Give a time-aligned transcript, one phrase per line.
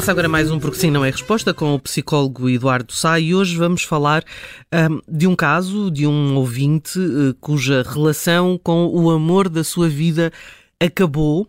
[0.00, 3.34] Começa agora mais um Porque Sim Não é Resposta com o psicólogo Eduardo Sá e
[3.34, 4.24] hoje vamos falar
[4.72, 9.90] um, de um caso de um ouvinte uh, cuja relação com o amor da sua
[9.90, 10.32] vida
[10.82, 11.46] acabou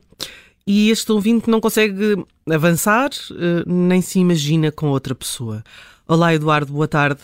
[0.68, 5.64] e este ouvinte não consegue avançar uh, nem se imagina com outra pessoa.
[6.06, 7.22] Olá Eduardo, boa tarde.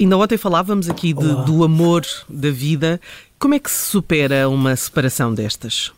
[0.00, 3.00] Ainda ontem falávamos aqui de, do amor da vida.
[3.38, 5.92] Como é que se supera uma separação destas?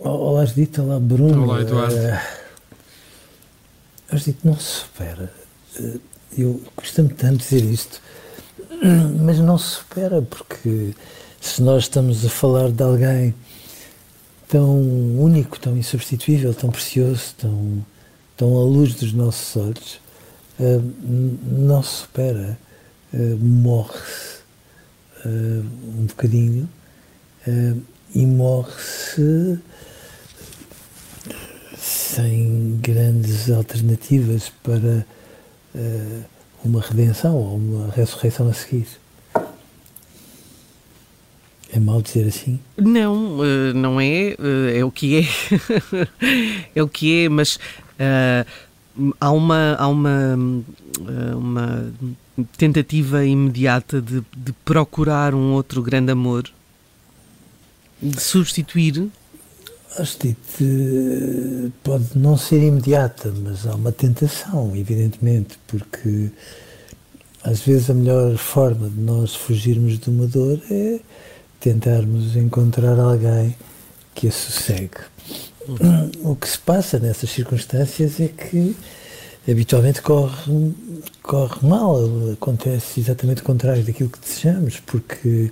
[0.00, 1.42] Olá, Judite, olá, Bruno.
[1.42, 1.96] Olá, Eduardo.
[1.96, 2.16] Uh,
[4.16, 5.32] Judite, não se supera.
[5.80, 6.00] Uh,
[6.36, 8.00] eu costumo tanto dizer isto,
[9.20, 10.94] mas não se supera porque
[11.40, 13.34] se nós estamos a falar de alguém
[14.46, 14.80] tão
[15.18, 17.84] único, tão insubstituível, tão precioso, tão,
[18.36, 20.00] tão à luz dos nossos olhos,
[20.60, 20.80] uh,
[21.42, 22.56] não se supera.
[23.12, 24.38] Uh, Morre-se
[25.26, 26.68] um bocadinho
[28.14, 29.58] e morre-se
[32.18, 35.06] sem grandes alternativas para
[35.74, 36.24] uh,
[36.64, 38.88] uma redenção ou uma ressurreição a seguir.
[41.72, 42.58] É mal dizer assim?
[42.76, 44.34] Não, uh, não é.
[44.36, 45.28] Uh, é o que é.
[46.74, 47.60] é o que é, mas
[49.20, 50.36] há uma, há uma,
[51.36, 51.92] uma
[52.56, 56.50] tentativa imediata de, de procurar um outro grande amor,
[58.02, 59.08] de substituir
[59.96, 66.30] Astite pode não ser imediata, mas há uma tentação, evidentemente, porque
[67.42, 71.00] às vezes a melhor forma de nós fugirmos de uma dor é
[71.60, 73.56] tentarmos encontrar alguém
[74.14, 74.98] que a sossegue.
[76.22, 78.76] O que se passa nessas circunstâncias é que
[79.48, 80.74] habitualmente corre,
[81.22, 81.98] corre mal,
[82.32, 85.50] acontece exatamente o contrário daquilo que desejamos, porque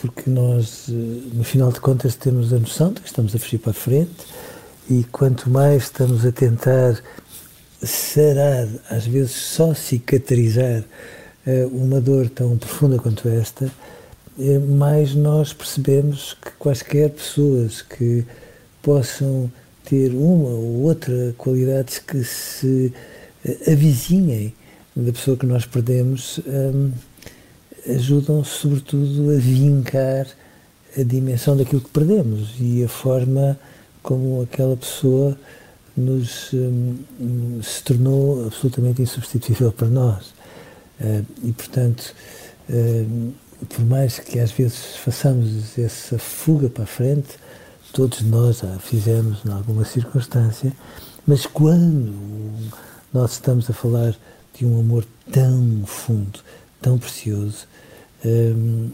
[0.00, 0.92] porque nós, eh,
[1.34, 4.26] no final de contas, temos a noção de que estamos a fugir para a frente
[4.88, 6.98] e quanto mais estamos a tentar
[7.82, 10.82] sarar, às vezes só cicatrizar
[11.46, 13.70] eh, uma dor tão profunda quanto esta,
[14.38, 18.24] eh, mais nós percebemos que quaisquer pessoas que
[18.82, 19.52] possam
[19.84, 22.92] ter uma ou outra qualidades que se
[23.66, 24.54] avizinhem
[24.96, 26.40] da pessoa que nós perdemos,
[27.88, 30.26] ajudam sobretudo a vincar
[30.98, 33.58] a dimensão daquilo que perdemos e a forma
[34.02, 35.36] como aquela pessoa
[35.96, 40.28] nos um, se tornou absolutamente insubstituível para nós.
[41.00, 42.14] Uh, e, portanto,
[42.68, 43.32] uh,
[43.68, 47.38] por mais que às vezes façamos essa fuga para a frente,
[47.92, 50.72] todos nós a fizemos em alguma circunstância,
[51.26, 52.14] mas quando
[53.12, 54.16] nós estamos a falar
[54.54, 56.40] de um amor tão fundo,
[56.80, 57.66] tão precioso,
[58.22, 58.90] Hum,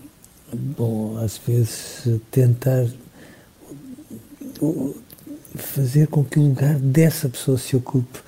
[0.52, 2.86] bom, às vezes tentar
[5.56, 8.20] fazer com que o lugar dessa pessoa se ocupe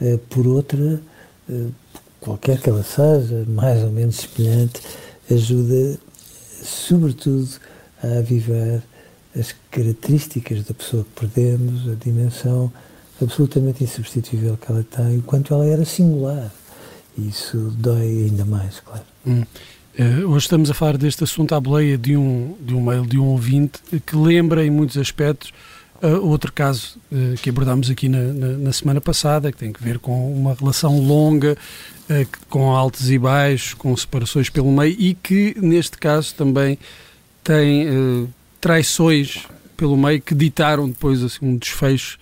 [0.00, 1.00] uh, por outra,
[1.48, 1.72] uh,
[2.20, 4.80] qualquer que ela seja, mais ou menos semelhante,
[5.30, 5.96] ajuda
[6.64, 7.48] sobretudo
[8.02, 8.82] a avivar
[9.38, 12.72] as características da pessoa que perdemos, a dimensão
[13.22, 16.52] absolutamente insubstituível que ela tem, enquanto ela era singular.
[17.16, 19.04] Isso dói ainda mais, claro.
[19.26, 19.44] Hum.
[19.98, 23.18] Uh, hoje estamos a falar deste assunto à boleia de um, de um mail de
[23.18, 25.52] um ouvinte que lembra em muitos aspectos
[26.02, 29.84] uh, outro caso uh, que abordámos aqui na, na, na, semana passada, que tem que
[29.84, 31.56] ver com uma relação longa,
[32.48, 36.78] com altos e baixos, com separações pelo meio e que neste caso também
[37.42, 37.86] tem
[38.60, 39.46] traições
[39.78, 42.18] pelo meio que ditaram depois assim, um desfecho,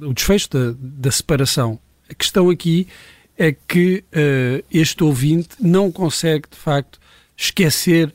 [0.00, 1.78] o desfecho da, da separação.
[2.10, 2.88] A questão aqui
[3.36, 7.00] é que uh, este ouvinte não consegue, de facto,
[7.36, 8.12] esquecer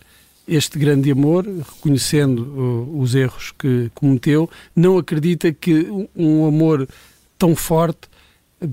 [0.47, 6.87] este grande amor, reconhecendo uh, os erros que cometeu, não acredita que um amor
[7.37, 8.07] tão forte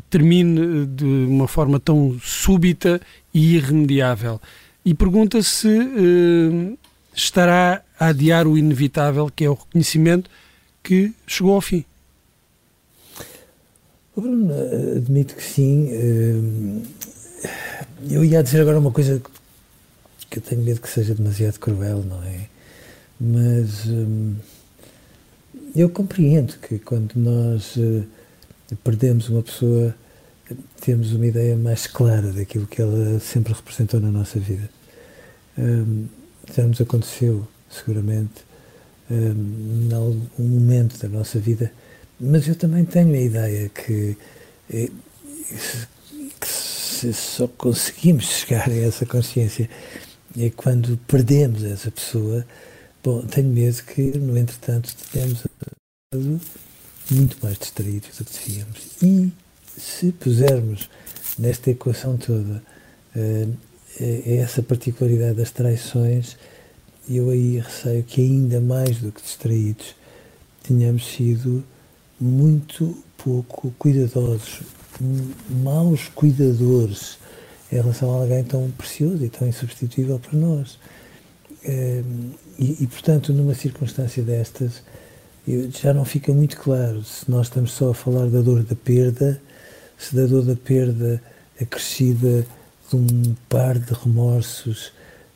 [0.08, 3.00] termine de uma forma tão súbita
[3.32, 4.40] e irremediável.
[4.84, 6.78] e pergunta se uh,
[7.14, 10.30] estará a adiar o inevitável, que é o reconhecimento
[10.82, 11.84] que chegou ao fim.
[14.16, 14.54] Bruno,
[14.96, 16.84] admito que sim.
[18.08, 19.20] Eu ia dizer agora uma coisa
[20.30, 22.46] que eu tenho medo que seja demasiado cruel, não é?
[23.20, 23.86] Mas
[25.74, 27.76] eu compreendo que quando nós
[28.82, 29.94] perdemos uma pessoa,
[30.80, 34.68] temos uma ideia mais clara daquilo que ela sempre representou na nossa vida.
[36.56, 38.44] Já nos aconteceu, seguramente,
[39.10, 41.72] em algum momento da nossa vida,
[42.20, 44.16] mas eu também tenho a ideia que,
[44.72, 44.90] eh,
[46.40, 49.68] que se só conseguimos chegar a essa consciência
[50.38, 52.44] é quando perdemos essa pessoa.
[53.02, 55.44] Bom, tenho medo que, no entretanto, tenhamos
[57.10, 58.80] muito mais distraídos do que devíamos.
[59.02, 59.32] E
[59.78, 60.88] se pusermos
[61.38, 62.62] nesta equação toda
[63.14, 63.56] uh,
[64.26, 66.36] essa particularidade das traições,
[67.08, 69.94] eu aí receio que ainda mais do que distraídos
[70.62, 71.62] tenhamos sido
[72.20, 74.62] muito pouco cuidadosos,
[75.62, 77.18] maus cuidadores
[77.72, 80.78] em relação a alguém tão precioso e tão insubstituível para nós.
[81.64, 84.82] Uh, e, e, portanto, numa circunstância destas,
[85.70, 89.40] já não fica muito claro se nós estamos só a falar da dor da perda,
[89.98, 91.22] se da dor da perda
[91.60, 92.46] acrescida
[92.88, 94.92] de um par de remorsos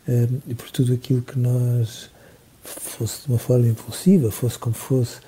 [0.09, 2.11] um, e por tudo aquilo que nós,
[2.63, 5.19] fosse de uma forma impulsiva, fosse como fosse,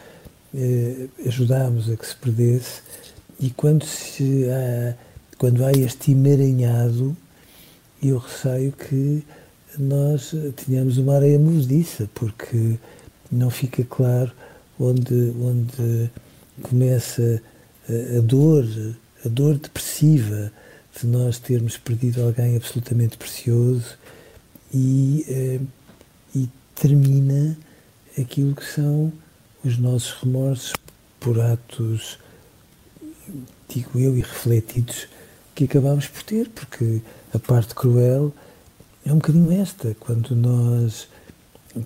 [0.54, 2.82] eh, ajudámos a que se perdesse.
[3.38, 4.94] E quando, se há,
[5.38, 7.16] quando há este emaranhado,
[8.02, 9.24] eu receio que
[9.78, 12.78] nós tenhamos uma areia movediça, porque
[13.30, 14.32] não fica claro
[14.78, 16.10] onde, onde
[16.62, 17.42] começa
[17.88, 18.66] a, a dor,
[19.24, 20.52] a dor depressiva
[20.98, 23.96] de nós termos perdido alguém absolutamente precioso
[24.74, 25.60] e, eh,
[26.34, 27.56] e termina
[28.18, 29.12] aquilo que são
[29.64, 30.72] os nossos remorsos
[31.18, 32.18] por atos,
[33.68, 35.06] digo eu, irrefletidos
[35.54, 37.02] que acabamos por ter, porque
[37.34, 38.32] a parte cruel
[39.04, 41.08] é um bocadinho esta, quando nós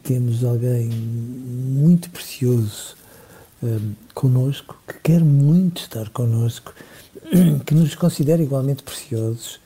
[0.02, 2.96] temos alguém muito precioso
[3.62, 6.72] um, connosco, que quer muito estar connosco,
[7.66, 9.60] que nos considera igualmente preciosos,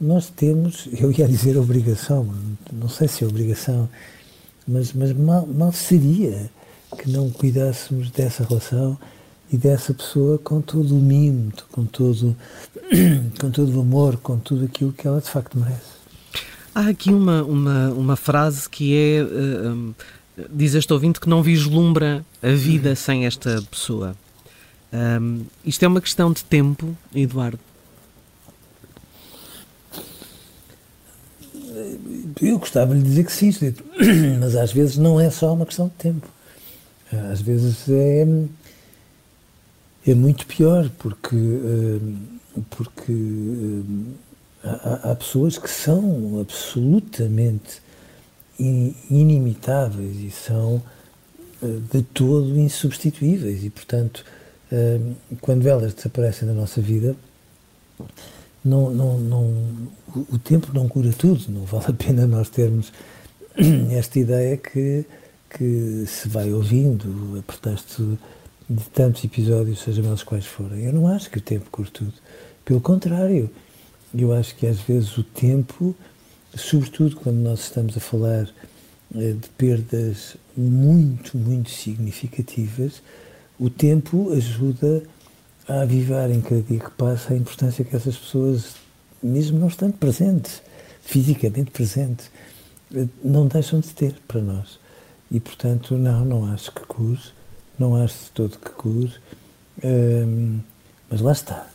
[0.00, 2.32] nós temos, eu ia dizer obrigação,
[2.72, 3.88] não sei se é obrigação,
[4.66, 6.50] mas, mas mal, mal seria
[6.96, 8.98] que não cuidássemos dessa relação
[9.52, 12.36] e dessa pessoa com todo o mimo, com todo,
[13.40, 15.98] com todo o amor, com tudo aquilo que ela de facto merece.
[16.74, 19.22] Há aqui uma, uma, uma frase que é.
[19.22, 19.94] Uh,
[20.50, 24.14] diz este ouvinte que não vislumbra a vida sem esta pessoa.
[24.92, 27.58] Um, isto é uma questão de tempo, Eduardo?
[32.40, 33.52] Eu gostava de dizer que sim,
[34.40, 36.28] mas às vezes não é só uma questão de tempo.
[37.32, 38.26] Às vezes é,
[40.06, 41.36] é muito pior, porque,
[42.70, 43.82] porque
[44.62, 47.80] há, há pessoas que são absolutamente
[48.58, 50.82] inimitáveis e são
[51.62, 53.64] eh, de todo insubstituíveis.
[53.64, 54.24] E, portanto,
[54.70, 55.00] eh,
[55.40, 57.16] quando elas desaparecem da nossa vida,
[58.64, 59.88] não, não, não,
[60.30, 62.92] o tempo não cura tudo, não vale a pena nós termos
[63.90, 65.04] esta ideia que,
[65.50, 68.18] que se vai ouvindo a pretexto
[68.68, 70.84] de tantos episódios, sejam eles quais forem.
[70.84, 72.12] Eu não acho que o tempo cure tudo.
[72.64, 73.50] Pelo contrário,
[74.14, 75.94] eu acho que às vezes o tempo,
[76.54, 78.48] sobretudo quando nós estamos a falar
[79.14, 83.02] eh, de perdas muito, muito significativas,
[83.58, 85.02] o tempo ajuda
[85.66, 88.74] a avivar em cada dia que passa a importância que essas pessoas,
[89.22, 90.62] mesmo não estando presentes,
[91.00, 92.30] fisicamente presentes,
[92.94, 94.78] eh, não deixam de ter para nós.
[95.30, 97.20] E, portanto, não, não acho que cure,
[97.78, 98.70] não acho de todo que
[99.84, 100.60] hum,
[101.10, 101.66] mas lá está.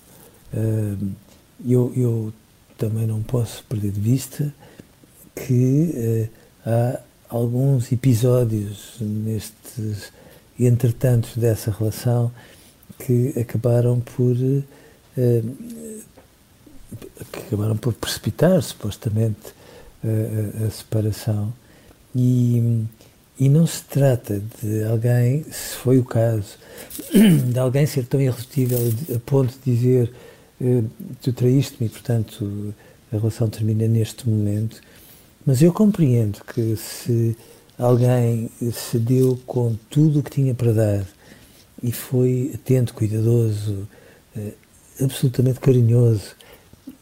[1.66, 2.34] Eu, eu
[2.78, 4.54] também não posso perder de vista
[5.36, 6.30] que
[6.66, 10.12] uh, há alguns episódios nestes
[10.60, 12.32] entretantos dessa relação
[13.00, 14.64] que acabaram por uh,
[17.32, 19.54] que acabaram por precipitar supostamente
[20.04, 21.54] uh, a separação
[22.16, 22.86] e,
[23.40, 26.58] e não se trata de alguém, se foi o caso,
[27.52, 28.80] de alguém ser tão irredutível
[29.14, 30.12] a ponto de dizer
[30.62, 30.84] eh,
[31.22, 32.74] tu traíste-me, portanto
[33.12, 34.82] a relação termina neste momento.
[35.46, 37.36] Mas eu compreendo que se
[37.78, 41.06] alguém se deu com tudo o que tinha para dar
[41.82, 43.88] e foi atento, cuidadoso,
[44.36, 44.54] eh,
[45.02, 46.36] absolutamente carinhoso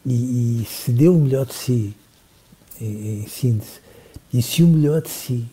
[0.04, 1.94] e, e se deu o melhor de si
[2.80, 3.80] em, em síntese.
[4.32, 5.46] E se o melhor de si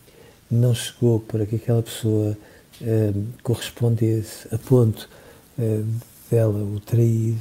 [0.49, 2.37] não chegou para que aquela pessoa
[2.81, 5.09] uh, correspondesse a ponto
[5.57, 5.85] uh,
[6.29, 7.35] dela o trair,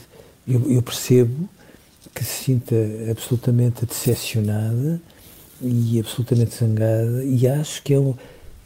[0.47, 1.49] eu, eu, percebo
[2.15, 2.75] que se sinta
[3.11, 5.01] absolutamente decepcionada
[5.61, 8.15] e absolutamente zangada e acho que é um,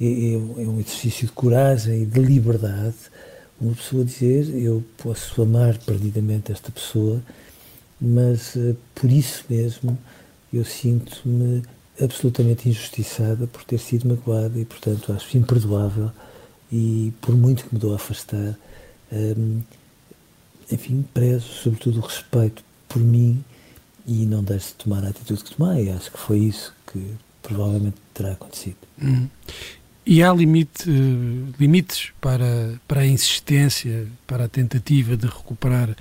[0.00, 2.96] é, é, é um exercício de coragem e de liberdade
[3.62, 7.22] uma pessoa dizer eu posso amar perdidamente esta pessoa,
[8.00, 9.96] mas uh, por isso mesmo
[10.52, 11.62] eu sinto-me
[12.02, 16.10] absolutamente injustiçada por ter sido magoada e, portanto, acho imperdoável
[16.70, 18.58] e, por muito que me dou a afastar,
[19.12, 19.60] um,
[20.70, 23.44] enfim, prezo sobretudo o respeito por mim
[24.06, 25.90] e não deixo de tomar a atitude que tomei.
[25.90, 28.76] Acho que foi isso que provavelmente terá acontecido.
[29.02, 29.28] Hum.
[30.04, 30.90] E há limite,
[31.60, 35.94] limites para, para a insistência, para a tentativa de recuperar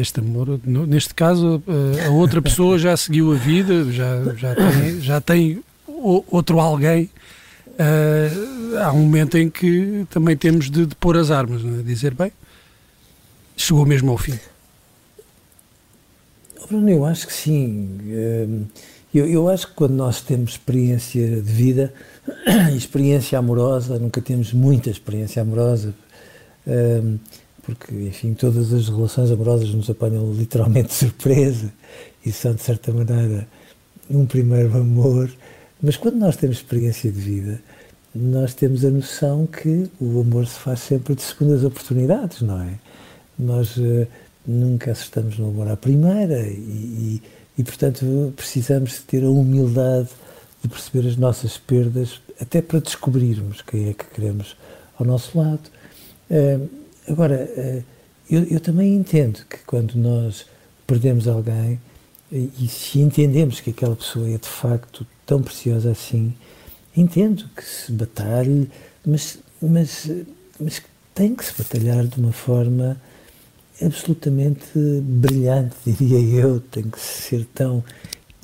[0.00, 0.60] este amor.
[0.64, 5.64] Neste caso, eh, a outra pessoa já seguiu a vida, já, já tem, já tem
[5.86, 7.10] outro alguém.
[7.78, 11.82] Uh, há um momento em que também temos de, de pôr as armas, é?
[11.82, 12.32] dizer, bem,
[13.56, 14.38] chegou mesmo ao fim.
[16.68, 17.98] Bruno, eu acho que sim.
[18.10, 18.64] Ehm,
[19.14, 21.94] eu, eu acho que quando nós temos experiência de vida,
[22.76, 25.94] experiência amorosa, nunca temos muita experiência amorosa,
[26.66, 27.16] ehm,
[27.68, 31.70] porque, enfim, todas as relações amorosas nos apanham literalmente de surpresa
[32.24, 33.46] e são, de certa maneira,
[34.08, 35.30] um primeiro amor.
[35.82, 37.60] Mas quando nós temos experiência de vida,
[38.14, 42.72] nós temos a noção que o amor se faz sempre de segundas oportunidades, não é?
[43.38, 44.06] Nós uh,
[44.46, 47.22] nunca acertamos no amor à primeira e, e,
[47.58, 50.08] e, portanto, precisamos ter a humildade
[50.62, 54.56] de perceber as nossas perdas, até para descobrirmos quem é que queremos
[54.98, 55.68] ao nosso lado.
[56.30, 57.82] Uh, Agora, eh,
[58.30, 60.46] eu, eu, também entendo que quando nós
[60.86, 61.80] perdemos alguém
[62.30, 66.34] e se entendemos que aquela pessoa é de facto tão preciosa assim,
[66.94, 68.70] entendo que se batalhe,
[69.04, 70.10] mas, mas,
[70.60, 70.82] mas
[71.14, 73.00] tem que se batalhar de uma forma
[73.80, 77.82] absolutamente brilhante, diria eu, tem que ser tão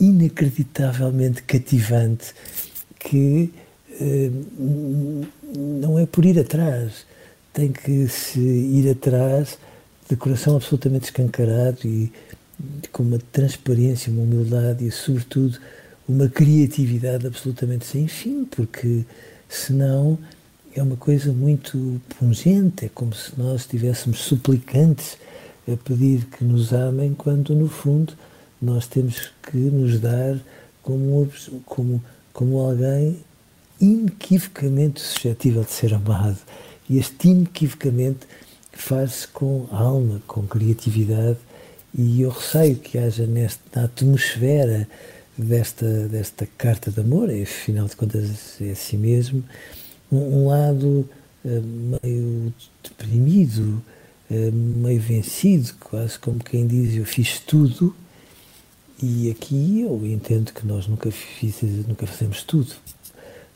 [0.01, 2.35] inacreditavelmente cativante
[2.99, 3.53] que
[4.01, 4.31] eh,
[5.55, 7.07] não é por ir atrás
[7.55, 9.57] tem que se ir atrás
[10.09, 12.13] de coração absolutamente escancarado e
[12.93, 15.59] com uma transparência, uma humildade e, sobretudo,
[16.07, 19.05] uma criatividade absolutamente sem fim, porque
[19.49, 20.19] senão
[20.75, 25.17] é uma coisa muito pungente, é como se nós estivéssemos suplicantes
[25.73, 28.13] a pedir que nos amem, quando no fundo
[28.61, 30.37] nós temos que nos dar
[30.83, 31.31] como,
[31.65, 33.19] como, como alguém
[33.81, 36.39] inequivocamente suscetível de ser amado.
[36.89, 38.27] E este inequivocamente
[38.73, 41.39] faz-se com alma, com criatividade,
[41.97, 44.89] e eu receio que haja nesta atmosfera
[45.37, 49.45] desta, desta carta de amor, afinal de contas é assim mesmo,
[50.11, 51.09] um, um lado
[51.45, 53.83] uh, meio deprimido,
[54.31, 57.95] uh, meio vencido, quase como quem diz eu fiz tudo,
[59.03, 62.75] e aqui eu entendo que nós nunca, fiz, nunca fazemos tudo.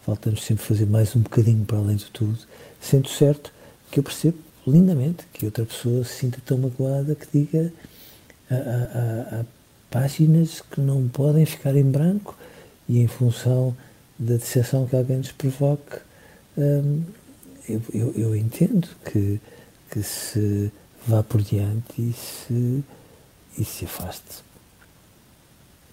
[0.09, 2.39] Faltamos sempre fazer mais um bocadinho para além de tudo
[2.81, 3.53] sendo certo
[3.91, 7.71] que eu percebo lindamente que outra pessoa se sinta tão magoada que diga
[8.51, 9.45] há
[9.91, 12.35] páginas que não podem ficar em branco
[12.89, 13.77] e em função
[14.19, 15.99] da decepção que alguém nos provoque,
[16.57, 17.03] hum,
[17.69, 19.39] eu, eu, eu, entendo que,
[19.91, 20.73] que se
[21.07, 22.83] vá por diante e se,
[23.59, 24.43] e se afaste.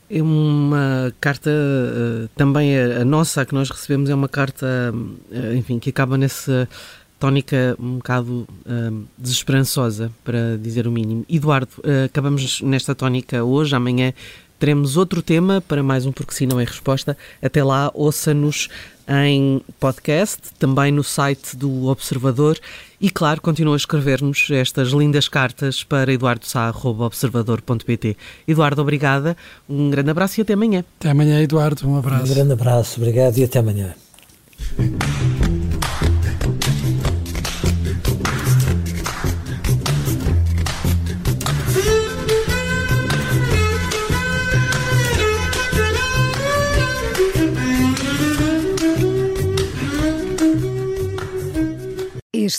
[0.09, 5.55] É uma carta, uh, também a, nossa, a que nós recebemos, é uma carta, uh,
[5.55, 6.69] enfim, que acaba nessa
[7.17, 11.25] tónica um bocado uh, desesperançosa, para dizer o mínimo.
[11.27, 11.71] Eduardo,
[12.05, 14.13] acabamos nesta tónica hoje, amanhã
[14.59, 17.17] teremos outro tema para mais um Porque Sim Não é Resposta.
[17.41, 18.69] Até lá, ouça-nos
[19.07, 22.59] em podcast, também no site do Observador
[23.00, 28.17] e, claro, continua a escrever-nos estas lindas cartas para eduardosá.observador.pt.
[28.47, 29.38] Eduardo, obrigada,
[29.69, 30.83] um grande abraço e até amanhã.
[31.00, 32.31] Até amanhã, Eduardo, um abraço.
[32.31, 33.93] Um grande abraço, obrigado e até amanhã.